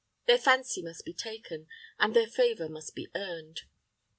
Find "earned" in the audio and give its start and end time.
3.13-3.65